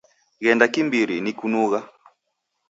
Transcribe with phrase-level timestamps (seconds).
[0.43, 1.79] Ghenda kimbiri, nikunugha